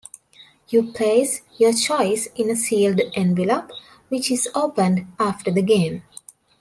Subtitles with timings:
[0.69, 3.69] You place your choice in a sealed envelope,
[4.09, 6.01] which is opened after the game.